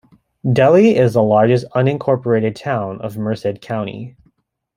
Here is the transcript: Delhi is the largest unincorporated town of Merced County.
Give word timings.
Delhi 0.51 0.95
is 0.95 1.13
the 1.13 1.21
largest 1.21 1.67
unincorporated 1.75 2.55
town 2.55 2.99
of 3.01 3.19
Merced 3.19 3.61
County. 3.61 4.15